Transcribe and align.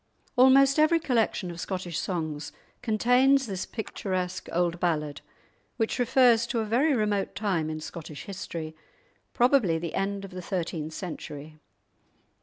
'"Almost 0.35 0.79
every 0.79 0.99
collection 0.99 1.51
of 1.51 1.59
Scottish 1.59 1.99
songs 1.99 2.51
contains 2.81 3.45
this 3.45 3.67
picturesque 3.67 4.47
old 4.51 4.79
ballad, 4.79 5.21
which 5.77 5.99
refers 5.99 6.47
to 6.47 6.57
a 6.57 6.65
very 6.65 6.95
remote 6.95 7.35
time 7.35 7.69
in 7.69 7.79
Scottish 7.79 8.23
history, 8.23 8.75
probably 9.35 9.77
the 9.77 9.93
end 9.93 10.25
of 10.25 10.31
the 10.31 10.41
thirteenth 10.41 10.93
century. 10.93 11.59